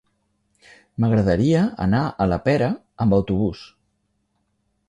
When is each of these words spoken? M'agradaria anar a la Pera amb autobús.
M'agradaria 1.03 1.61
anar 1.87 2.01
a 2.25 2.29
la 2.33 2.39
Pera 2.49 2.73
amb 3.07 3.17
autobús. 3.19 3.63